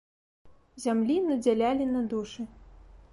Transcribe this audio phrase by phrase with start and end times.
[0.85, 2.47] Зямлі надзялялі на душы.